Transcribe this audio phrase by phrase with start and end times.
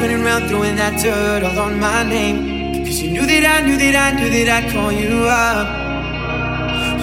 [0.00, 2.84] running around throwing that dirt all on my name.
[2.86, 5.68] Cause you knew that I knew that I knew that I'd call you up.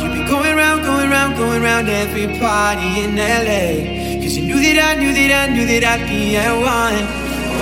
[0.02, 4.18] You've been going around, going around, going around every party in LA.
[4.18, 7.05] Cause you knew that I knew that I knew that I'd be at one.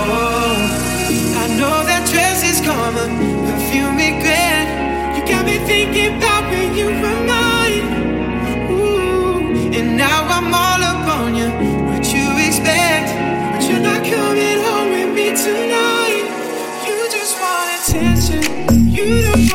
[0.00, 0.56] Oh,
[1.36, 3.04] I know that dress is karma,
[3.44, 4.66] perfume regret.
[5.16, 7.86] You got me thinking about when you were mine.
[8.72, 11.52] Ooh, and now I'm all up on you.
[11.92, 13.12] What you expect?
[13.52, 14.65] But you're not coming home.
[19.06, 19.45] you.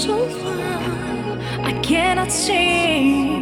[0.00, 0.60] so far
[1.70, 3.36] I cannot see.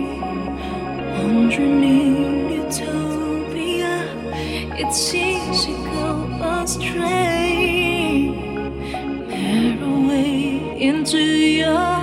[1.24, 3.94] Underneath utopia
[4.82, 6.08] it seems to go
[6.58, 8.30] astray.
[9.28, 11.97] Narrow way into your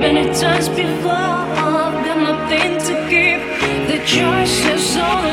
[0.00, 3.42] Many times before, I've got nothing to give.
[3.88, 5.27] The choice is all.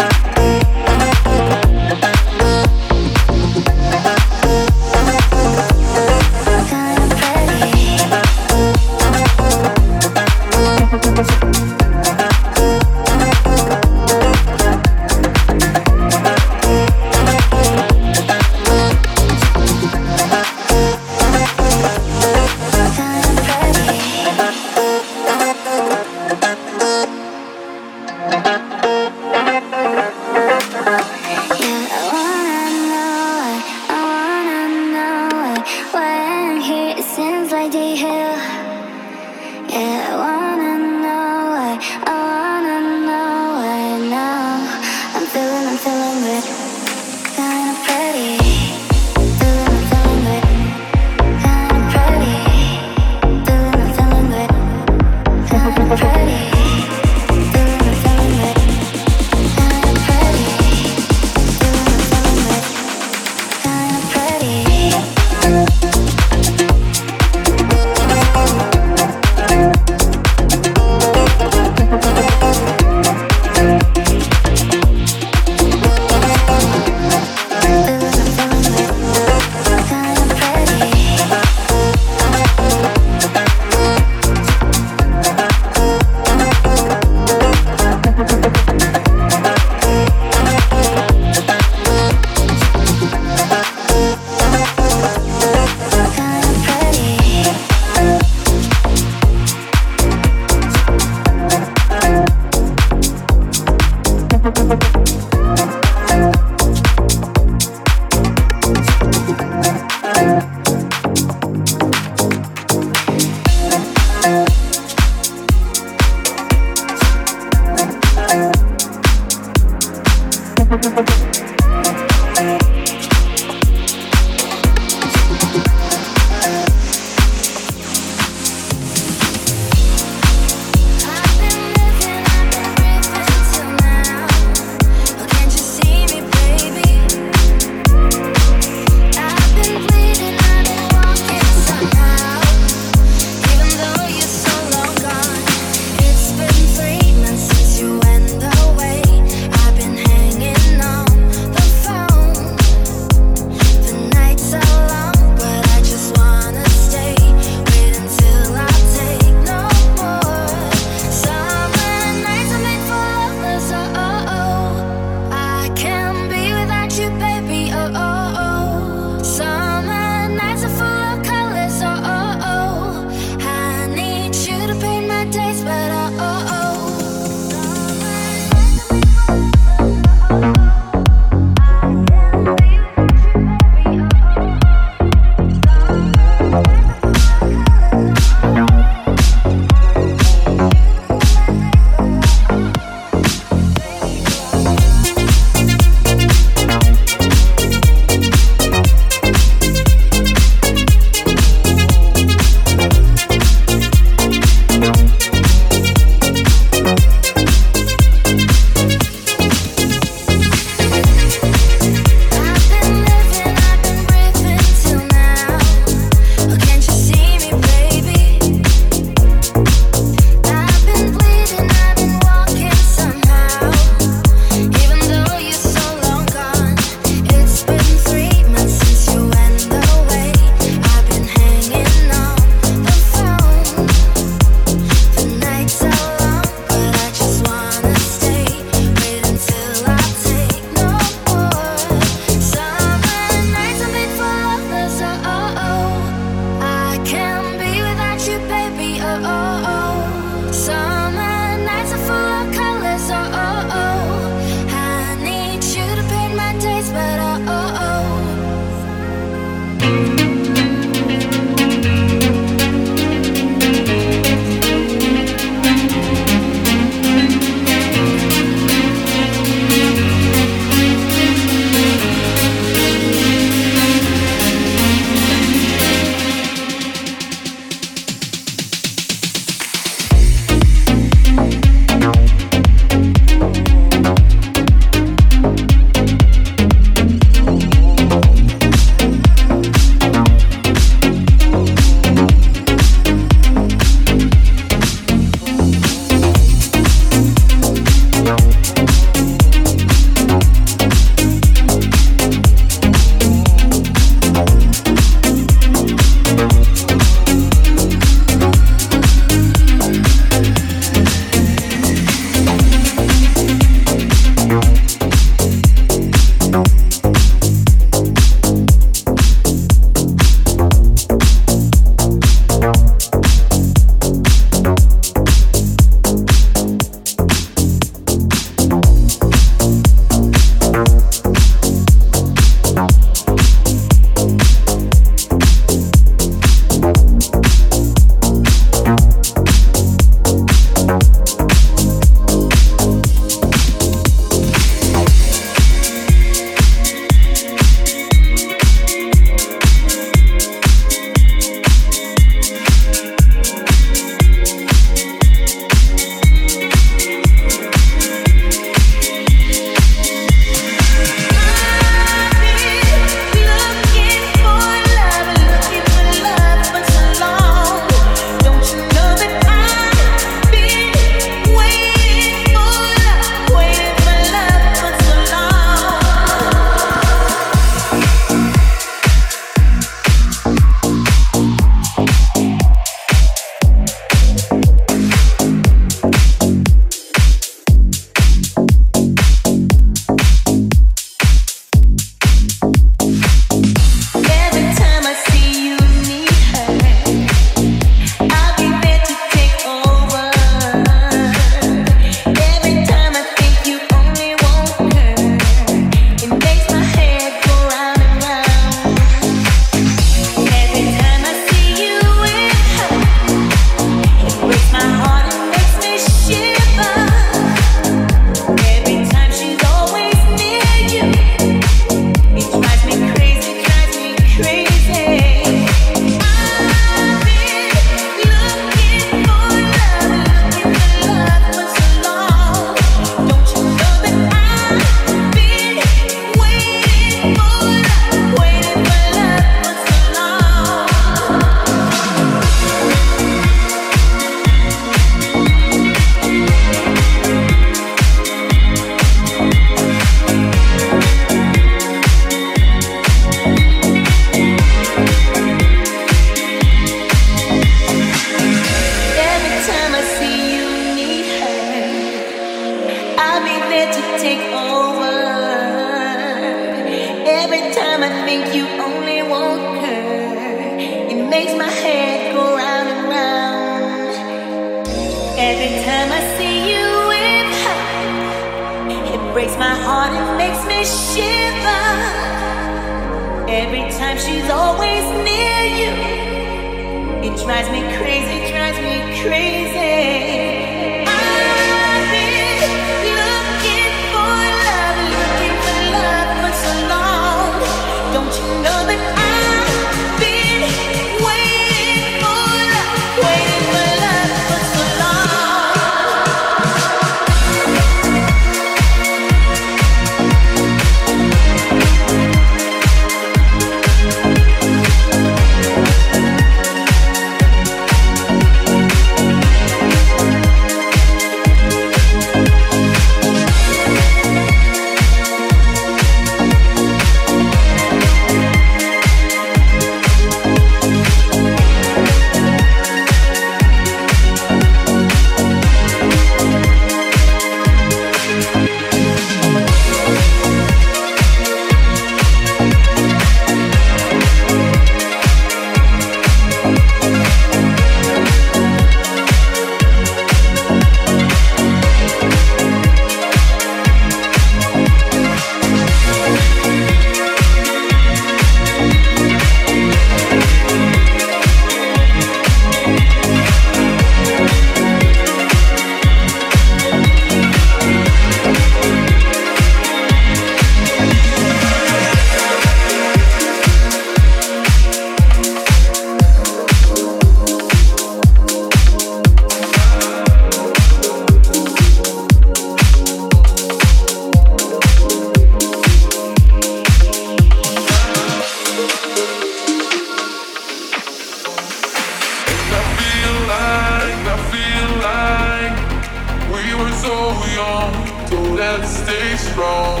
[598.80, 600.00] that stay strong.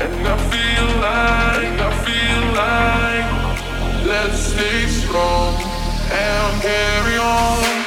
[0.00, 5.54] And I feel like, I feel like, let's stay strong
[6.12, 7.79] and carry on.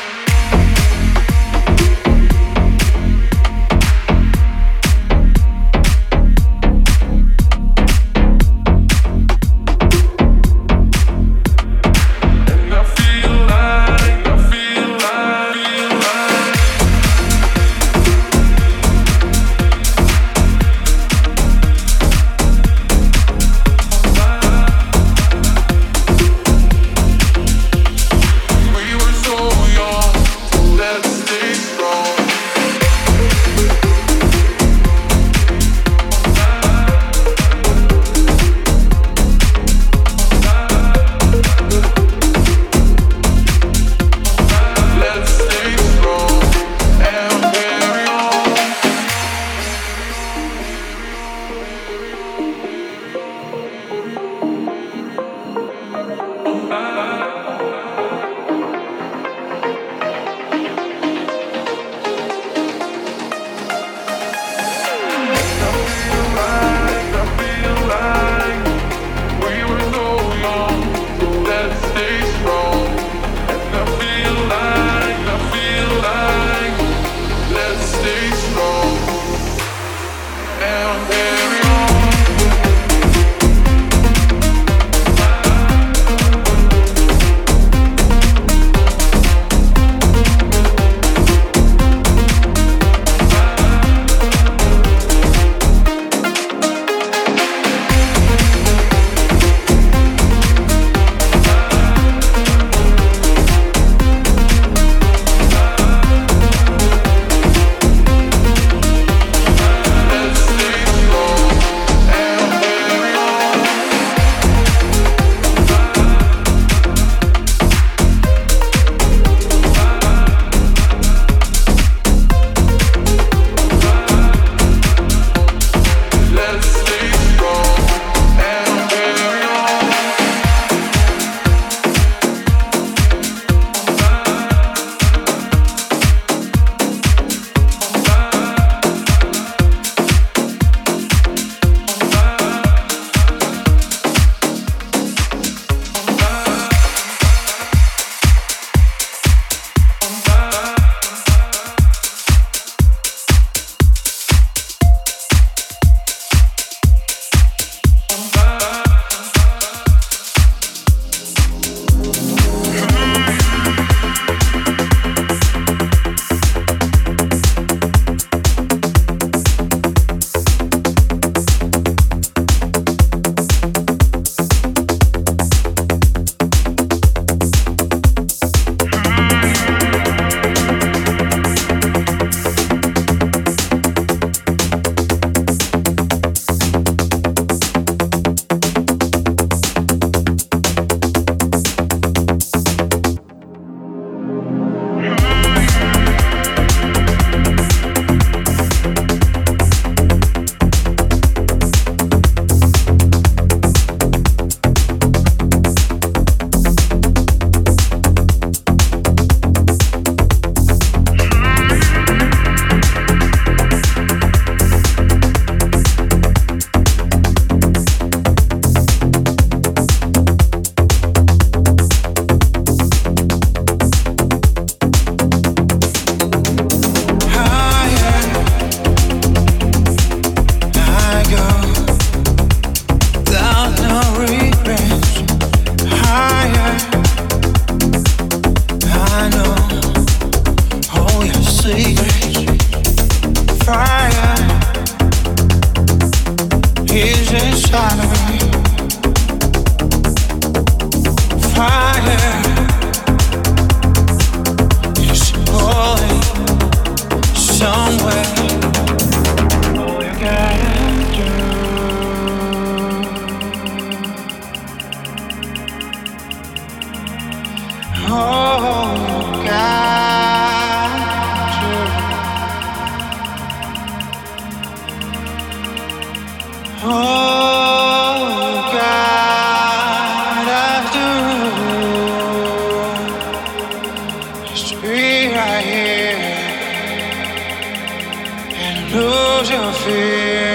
[289.43, 290.52] j'ai un film.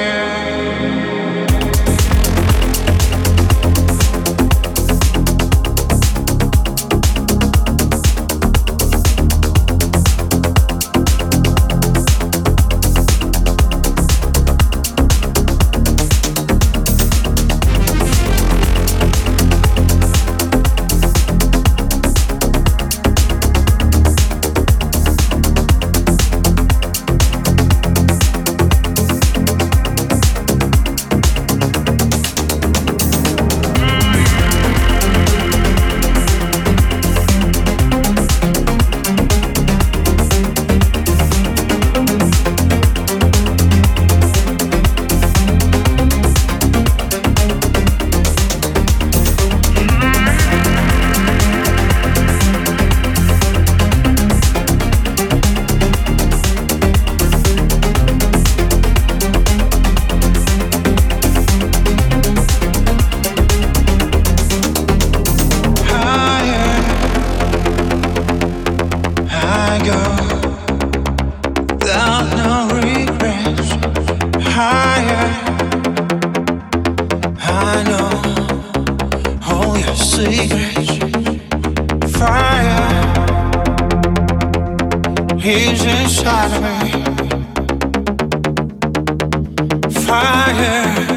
[90.20, 91.08] fire.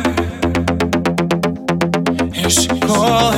[2.34, 3.31] Here she calls.